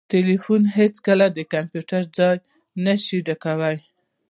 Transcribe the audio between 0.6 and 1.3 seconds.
هیڅکله